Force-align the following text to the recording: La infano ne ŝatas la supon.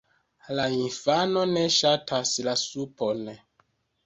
La 0.59 0.63
infano 0.77 1.43
ne 1.51 1.67
ŝatas 1.75 2.33
la 2.49 2.57
supon. 2.63 3.23